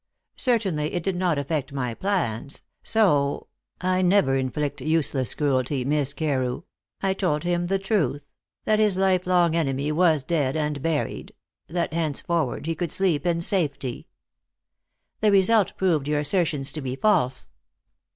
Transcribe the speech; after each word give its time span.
Certainly, 0.37 0.93
it 0.95 1.03
did 1.03 1.15
not 1.15 1.37
affect 1.37 1.71
my 1.71 1.93
plans, 1.93 2.63
so 2.81 3.45
I 3.81 4.01
never 4.01 4.35
inflict 4.35 4.81
useless 4.81 5.35
cruelty, 5.35 5.85
Miss 5.85 6.11
Carew 6.11 6.63
I 7.03 7.13
told 7.13 7.43
him 7.43 7.67
the 7.67 7.77
truth: 7.77 8.25
that 8.65 8.79
his 8.79 8.97
lifelong 8.97 9.55
enemy 9.55 9.91
was 9.91 10.23
dead 10.23 10.55
and 10.55 10.81
buried; 10.81 11.35
that 11.67 11.93
henceforward 11.93 12.65
he 12.65 12.73
could 12.73 12.91
sleep 12.91 13.27
in 13.27 13.41
safety." 13.41 14.07
"The 15.19 15.31
result 15.31 15.77
proved 15.77 16.07
your 16.07 16.21
assertions 16.21 16.71
to 16.71 16.81
be 16.81 16.95
false." 16.95 17.51